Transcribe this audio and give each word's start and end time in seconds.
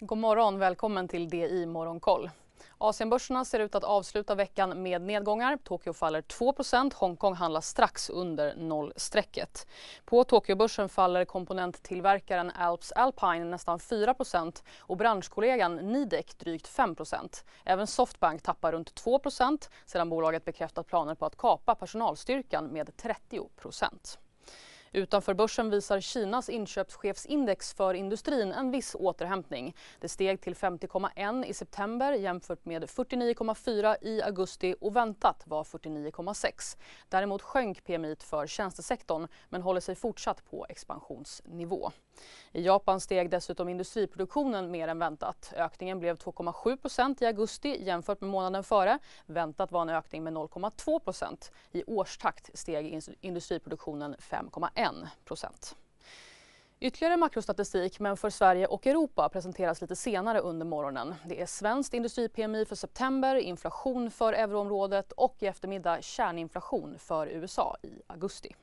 God 0.00 0.18
morgon, 0.18 0.58
välkommen 0.58 1.08
till 1.08 1.28
DI 1.28 1.66
Morgonkoll. 1.66 2.30
Asienbörserna 2.78 3.44
ser 3.44 3.60
ut 3.60 3.74
att 3.74 3.84
avsluta 3.84 4.34
veckan 4.34 4.82
med 4.82 5.02
nedgångar. 5.02 5.56
Tokyo 5.56 5.92
faller 5.92 6.22
2% 6.22 6.94
Hongkong 6.94 7.34
handlar 7.34 7.60
strax 7.60 8.10
under 8.10 8.56
nollstrecket. 8.56 9.66
På 10.04 10.24
Tokyobörsen 10.24 10.88
faller 10.88 11.24
komponenttillverkaren 11.24 12.50
Alps 12.50 12.92
Alpine 12.92 13.44
nästan 13.44 13.78
4% 13.78 14.62
och 14.78 14.96
branschkollegan 14.96 15.76
Nidec 15.76 16.34
drygt 16.34 16.68
5% 16.68 17.44
Även 17.64 17.86
Softbank 17.86 18.42
tappar 18.42 18.72
runt 18.72 19.04
2% 19.04 19.68
sedan 19.86 20.08
bolaget 20.10 20.44
bekräftat 20.44 20.86
planer 20.86 21.14
på 21.14 21.26
att 21.26 21.36
kapa 21.36 21.74
personalstyrkan 21.74 22.66
med 22.66 22.96
30 22.96 23.40
Utanför 24.94 25.34
börsen 25.34 25.70
visar 25.70 26.00
Kinas 26.00 26.48
inköpschefsindex 26.48 27.74
för 27.74 27.94
industrin 27.94 28.52
en 28.52 28.70
viss 28.70 28.96
återhämtning. 28.98 29.76
Det 30.00 30.08
steg 30.08 30.40
till 30.40 30.54
50,1 30.54 31.44
i 31.44 31.54
september 31.54 32.12
jämfört 32.12 32.64
med 32.64 32.84
49,4 32.84 33.96
i 34.00 34.22
augusti 34.22 34.74
och 34.80 34.96
väntat 34.96 35.42
var 35.46 35.64
49,6. 35.64 36.78
Däremot 37.08 37.42
sjönk 37.42 37.84
PMI 37.84 38.16
för 38.20 38.46
tjänstesektorn 38.46 39.28
men 39.48 39.62
håller 39.62 39.80
sig 39.80 39.94
fortsatt 39.94 40.50
på 40.50 40.66
expansionsnivå. 40.68 41.90
I 42.52 42.62
Japan 42.62 43.00
steg 43.00 43.30
dessutom 43.30 43.68
industriproduktionen 43.68 44.70
mer 44.70 44.88
än 44.88 44.98
väntat. 44.98 45.52
Ökningen 45.56 45.98
blev 45.98 46.16
2,7% 46.16 47.22
i 47.22 47.26
augusti 47.26 47.84
jämfört 47.84 48.20
med 48.20 48.30
månaden 48.30 48.64
före. 48.64 48.98
Väntat 49.26 49.72
var 49.72 49.82
en 49.82 49.88
ökning 49.88 50.24
med 50.24 50.32
0,2% 50.32 51.50
I 51.72 51.84
årstakt 51.86 52.58
steg 52.58 53.00
industriproduktionen 53.20 54.14
5,1 54.14 54.83
Ytterligare 56.80 57.16
makrostatistik, 57.16 58.00
men 58.00 58.16
för 58.16 58.30
Sverige 58.30 58.66
och 58.66 58.86
Europa 58.86 59.28
presenteras 59.28 59.80
lite 59.80 59.96
senare 59.96 60.40
under 60.40 60.66
morgonen. 60.66 61.14
Det 61.26 61.40
är 61.40 61.46
svenskt 61.46 61.94
industri-PMI 61.94 62.64
för 62.64 62.76
september, 62.76 63.36
inflation 63.36 64.10
för 64.10 64.32
euroområdet 64.32 65.12
och 65.12 65.36
i 65.40 65.46
eftermiddag 65.46 66.02
kärninflation 66.02 66.98
för 66.98 67.26
USA 67.26 67.76
i 67.82 68.02
augusti. 68.06 68.54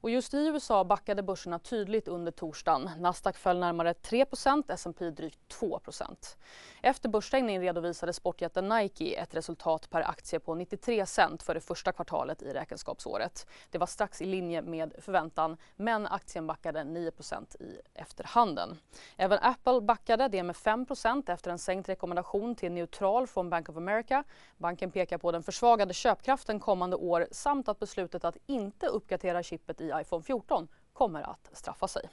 Och 0.00 0.10
just 0.10 0.34
i 0.34 0.46
USA 0.46 0.84
backade 0.84 1.22
börserna 1.22 1.58
tydligt 1.58 2.08
under 2.08 2.32
torsdagen. 2.32 2.90
Nasdaq 2.98 3.36
föll 3.36 3.58
närmare 3.58 3.92
3% 3.92 4.64
S&P 4.68 5.10
drygt 5.10 5.38
2% 5.60 6.36
Efter 6.82 7.08
börsstängning 7.08 7.60
redovisade 7.60 8.12
sportjätten 8.12 8.68
Nike 8.68 9.14
ett 9.14 9.34
resultat 9.34 9.90
per 9.90 10.00
aktie 10.10 10.38
på 10.40 10.54
93 10.54 11.06
cent 11.06 11.42
för 11.42 11.54
det 11.54 11.60
första 11.60 11.92
kvartalet 11.92 12.42
i 12.42 12.52
räkenskapsåret. 12.52 13.46
Det 13.70 13.78
var 13.78 13.86
strax 13.86 14.22
i 14.22 14.26
linje 14.26 14.62
med 14.62 14.94
förväntan, 14.98 15.56
men 15.76 16.06
aktien 16.06 16.46
backade 16.46 16.80
9% 16.80 17.62
i 17.62 17.80
efterhanden. 17.94 18.78
Även 19.16 19.38
Apple 19.42 19.80
backade, 19.80 20.28
det 20.28 20.42
med 20.42 20.56
5% 20.56 21.30
efter 21.30 21.50
en 21.50 21.58
sänkt 21.58 21.88
rekommendation 21.88 22.54
till 22.54 22.72
neutral 22.72 23.26
från 23.26 23.50
Bank 23.50 23.68
of 23.68 23.76
America. 23.76 24.24
Banken 24.56 24.90
pekar 24.90 25.18
på 25.18 25.32
den 25.32 25.42
försvagade 25.42 25.94
köpkraften 25.94 26.60
kommande 26.60 26.96
år 26.96 27.26
samt 27.30 27.68
att 27.68 27.78
beslutet 27.78 28.24
att 28.24 28.36
inte 28.46 28.86
uppgradera 28.86 29.42
chippet 29.42 29.80
i 29.80 29.85
i 29.86 30.00
iPhone 30.00 30.22
14 30.22 30.68
kommer 30.92 31.22
att 31.22 31.50
straffa 31.52 31.88
sig. 31.88 32.08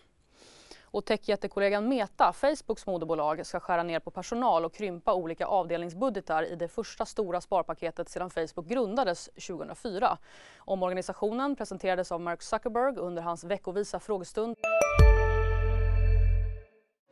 Och 0.93 1.05
techjättekollegan 1.05 1.89
Meta, 1.89 2.33
Facebooks 2.33 2.85
moderbolag, 2.85 3.45
ska 3.45 3.59
skära 3.59 3.83
ner 3.83 3.99
på 3.99 4.11
personal 4.11 4.65
och 4.65 4.73
krympa 4.73 5.13
olika 5.13 5.45
avdelningsbudgetar 5.45 6.43
i 6.43 6.55
det 6.55 6.67
första 6.67 7.05
stora 7.05 7.41
sparpaketet 7.41 8.09
sedan 8.09 8.29
Facebook 8.29 8.67
grundades 8.67 9.25
2004. 9.25 10.17
Omorganisationen 10.57 11.55
presenterades 11.55 12.11
av 12.11 12.21
Mark 12.21 12.41
Zuckerberg 12.41 12.97
under 12.97 13.21
hans 13.21 13.43
veckovisa 13.43 13.99
frågestund. 13.99 14.55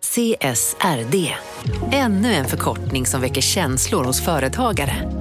CSRD, 0.02 1.36
ännu 1.94 2.34
en 2.34 2.46
förkortning 2.46 3.06
som 3.06 3.22
väcker 3.22 3.42
känslor 3.42 4.04
hos 4.04 4.26
företagare. 4.26 5.21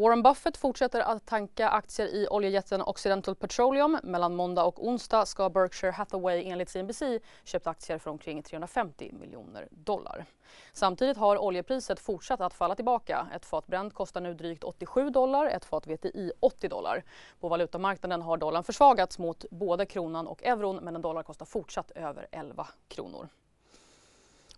Warren 0.00 0.22
Buffett 0.22 0.56
fortsätter 0.56 1.00
att 1.00 1.26
tanka 1.26 1.68
aktier 1.68 2.06
i 2.06 2.28
oljejätten 2.30 2.82
Occidental 2.82 3.34
Petroleum. 3.34 3.98
Mellan 4.02 4.36
måndag 4.36 4.64
och 4.64 4.86
onsdag 4.86 5.26
ska 5.26 5.50
Berkshire 5.50 5.90
Hathaway 5.90 6.44
enligt 6.44 6.68
CNBC 6.68 7.02
köpt 7.44 7.66
aktier 7.66 7.98
för 7.98 8.10
omkring 8.10 8.42
350 8.42 9.12
miljoner 9.12 9.68
dollar. 9.70 10.24
Samtidigt 10.72 11.16
har 11.16 11.38
oljepriset 11.38 12.00
fortsatt 12.00 12.40
att 12.40 12.54
falla 12.54 12.74
tillbaka. 12.74 13.26
Ett 13.34 13.44
fat 13.44 13.66
Brent 13.66 13.94
kostar 13.94 14.20
nu 14.20 14.34
drygt 14.34 14.64
87 14.64 15.10
dollar, 15.10 15.46
ett 15.46 15.64
fat 15.64 15.86
VTI 15.86 16.32
80 16.40 16.68
dollar. 16.68 17.04
På 17.40 17.48
valutamarknaden 17.48 18.22
har 18.22 18.36
dollarn 18.36 18.64
försvagats 18.64 19.18
mot 19.18 19.44
både 19.50 19.86
kronan 19.86 20.26
och 20.26 20.44
euron 20.44 20.76
men 20.76 20.96
en 20.96 21.02
dollar 21.02 21.22
kostar 21.22 21.46
fortsatt 21.46 21.90
över 21.90 22.26
11 22.32 22.68
kronor. 22.88 23.28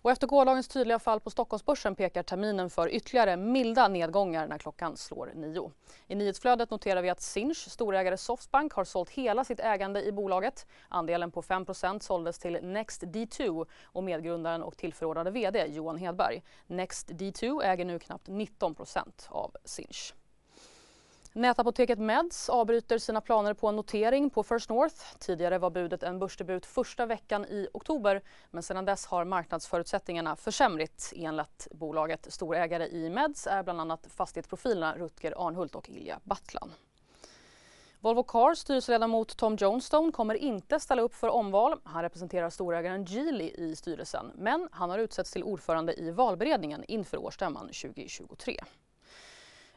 Och 0.03 0.11
efter 0.11 0.27
gårdagens 0.27 0.69
tydliga 0.69 0.99
fall 0.99 1.21
på 1.21 1.31
Stockholmsbörsen 1.31 1.95
pekar 1.95 2.23
terminen 2.23 2.71
för 2.71 2.89
ytterligare 2.89 3.37
milda 3.37 3.89
nedgångar 3.89 4.47
när 4.47 4.59
klockan 4.59 4.97
slår 4.97 5.33
nio. 5.35 5.73
I 6.07 6.15
nyhetsflödet 6.15 6.71
noterar 6.71 7.03
vi 7.03 7.11
att 7.11 7.21
Sinch, 7.21 7.71
storägare 7.71 8.17
Softbank, 8.17 8.73
har 8.73 8.85
sålt 8.85 9.11
hela 9.11 9.45
sitt 9.45 9.61
ägande 9.61 10.03
i 10.03 10.13
bolaget. 10.13 10.67
Andelen 10.89 11.31
på 11.31 11.43
5% 11.43 12.01
såldes 12.01 12.39
till 12.39 12.59
Next 12.63 13.03
D2 13.03 13.67
och 13.85 14.05
medgrundaren 14.05 14.63
och 14.63 14.77
tillförordnade 14.77 15.31
VD 15.31 15.67
Johan 15.67 15.97
Hedberg. 15.97 16.43
Next 16.67 17.11
D2 17.11 17.63
äger 17.63 17.85
nu 17.85 17.99
knappt 17.99 18.29
19% 18.29 19.07
av 19.29 19.57
Sinch. 19.65 20.15
Nätapoteket 21.41 21.99
Meds 21.99 22.49
avbryter 22.49 22.99
sina 22.99 23.21
planer 23.21 23.55
på 23.55 23.69
en 23.69 23.77
notering 23.77 24.31
på 24.31 24.43
First 24.43 24.71
North. 24.71 24.97
Tidigare 25.19 25.59
var 25.59 25.71
budet 25.71 26.03
en 26.03 26.19
börsdebut 26.19 26.67
första 26.67 27.07
veckan 27.07 27.45
i 27.45 27.69
oktober 27.73 28.23
men 28.51 28.63
sedan 28.63 28.85
dess 28.85 29.07
har 29.07 29.25
marknadsförutsättningarna 29.25 30.37
försämrats 30.37 31.15
enligt 31.17 31.69
bolaget. 31.71 32.27
Storägare 32.33 32.89
i 32.89 33.11
Meds 33.11 33.47
är 33.47 33.63
bland 33.63 33.81
annat 33.81 34.07
fastighetsprofilerna 34.11 34.97
Rutger 34.97 35.47
Arnhult 35.47 35.75
och 35.75 35.91
Ilja 35.91 36.21
Battlan. 36.25 36.73
Volvo 38.01 38.23
Cars 38.23 38.59
styrelseledamot 38.59 39.37
Tom 39.37 39.57
Johnstone 39.57 40.13
kommer 40.13 40.35
inte 40.35 40.81
ställa 40.81 41.03
upp 41.03 41.15
för 41.15 41.29
omval. 41.29 41.81
Han 41.85 42.03
representerar 42.03 42.51
storägaren 42.51 43.05
Geely 43.05 43.51
i 43.55 43.77
styrelsen 43.77 44.33
men 44.35 44.69
han 44.73 44.91
har 44.91 44.99
utsetts 44.99 45.31
till 45.33 45.45
ordförande 45.45 46.01
i 46.01 46.11
valberedningen 46.11 46.85
inför 46.89 47.17
årsstämman 47.17 47.67
2023. 47.67 48.61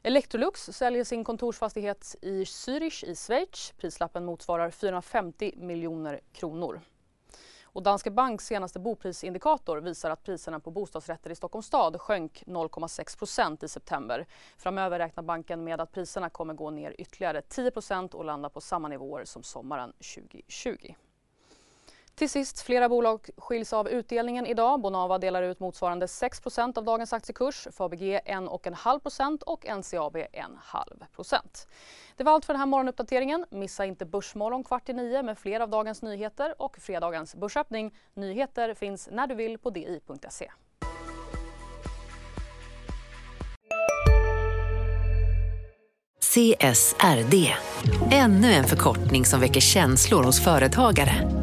Electrolux 0.05 0.65
säljer 0.65 1.03
sin 1.03 1.23
kontorsfastighet 1.23 2.15
i 2.21 2.43
Zürich 2.43 3.05
i 3.05 3.15
Schweiz. 3.15 3.73
Prislappen 3.77 4.25
motsvarar 4.25 4.71
450 4.71 5.53
miljoner 5.57 6.19
kronor. 6.31 6.81
Och 7.63 7.83
Danske 7.83 8.11
Banks 8.11 8.45
senaste 8.45 8.79
boprisindikator 8.79 9.77
visar 9.77 10.09
att 10.09 10.23
priserna 10.23 10.59
på 10.59 10.71
bostadsrätter 10.71 11.29
i 11.29 11.35
Stockholms 11.35 11.65
stad 11.65 12.01
sjönk 12.01 12.43
0,6% 12.45 13.65
i 13.65 13.67
september. 13.67 14.25
Framöver 14.57 14.99
räknar 14.99 15.23
banken 15.23 15.63
med 15.63 15.81
att 15.81 15.91
priserna 15.91 16.29
kommer 16.29 16.53
gå 16.53 16.69
ner 16.69 16.95
ytterligare 16.97 17.41
10% 17.41 18.13
och 18.13 18.25
landa 18.25 18.49
på 18.49 18.61
samma 18.61 18.87
nivåer 18.87 19.25
som 19.25 19.43
sommaren 19.43 19.93
2020. 20.15 20.93
Till 22.15 22.29
sist, 22.29 22.61
flera 22.61 22.89
bolag 22.89 23.29
skiljs 23.37 23.73
av 23.73 23.89
utdelningen 23.89 24.45
idag. 24.45 24.81
Bonava 24.81 25.17
delar 25.17 25.43
ut 25.43 25.59
motsvarande 25.59 26.05
6% 26.05 26.77
av 26.77 26.83
dagens 26.83 27.13
aktiekurs, 27.13 27.67
Fabege 27.71 28.21
1,5% 28.25 29.43
och 29.43 29.65
NCAB 29.65 30.17
1,5% 30.17 31.67
Det 32.17 32.23
var 32.23 32.33
allt 32.33 32.45
för 32.45 32.53
den 32.53 32.59
här 32.59 32.67
morgonuppdateringen. 32.67 33.45
Missa 33.51 33.85
inte 33.85 34.05
Börsmorgon 34.05 34.63
kvart 34.63 34.89
i 34.89 34.93
nio 34.93 35.23
med 35.23 35.37
fler 35.37 35.59
av 35.59 35.69
dagens 35.69 36.01
nyheter 36.01 36.61
och 36.61 36.77
fredagens 36.77 37.35
börsöppning. 37.35 37.95
Nyheter 38.13 38.73
finns 38.73 39.09
när 39.11 39.27
du 39.27 39.35
vill 39.35 39.57
på 39.57 39.69
di.se. 39.69 40.51
CSRD, 46.19 47.53
ännu 48.11 48.53
en 48.53 48.63
förkortning 48.63 49.25
som 49.25 49.39
väcker 49.39 49.61
känslor 49.61 50.23
hos 50.23 50.43
företagare. 50.43 51.42